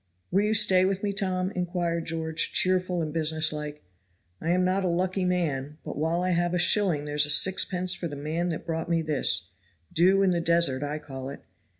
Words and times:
"Will 0.31 0.41
you 0.45 0.55
stay 0.55 0.83
with 0.83 1.03
me, 1.03 1.13
Tom?" 1.13 1.51
inquired 1.51 2.05
George, 2.07 2.51
cheerful 2.51 3.03
and 3.03 3.13
business 3.13 3.53
like. 3.53 3.83
"I 4.41 4.49
am 4.49 4.65
not 4.65 4.83
a 4.83 4.87
lucky 4.87 5.25
man, 5.25 5.77
but 5.83 5.95
while 5.95 6.23
I 6.23 6.31
have 6.31 6.55
a 6.55 6.57
shilling 6.57 7.05
there's 7.05 7.31
sixpence 7.31 7.93
for 7.93 8.07
the 8.07 8.15
man 8.15 8.49
that 8.49 8.65
brought 8.65 8.89
me 8.89 9.03
this 9.03 9.51
dew 9.93 10.23
in 10.23 10.31
the 10.31 10.41
desert 10.41 10.81
I 10.81 10.97
call 10.97 11.29
it. 11.29 11.41